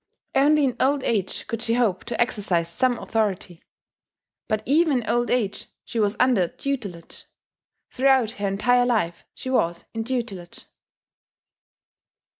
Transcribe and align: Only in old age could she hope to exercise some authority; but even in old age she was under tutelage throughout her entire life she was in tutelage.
Only 0.33 0.63
in 0.63 0.75
old 0.79 1.03
age 1.03 1.45
could 1.45 1.61
she 1.61 1.75
hope 1.75 2.05
to 2.05 2.19
exercise 2.19 2.69
some 2.69 2.97
authority; 2.97 3.61
but 4.47 4.63
even 4.65 4.97
in 5.03 5.07
old 5.07 5.29
age 5.29 5.67
she 5.85 5.99
was 5.99 6.15
under 6.19 6.47
tutelage 6.47 7.25
throughout 7.91 8.31
her 8.31 8.47
entire 8.47 8.87
life 8.87 9.25
she 9.35 9.51
was 9.51 9.85
in 9.93 10.03
tutelage. 10.03 10.65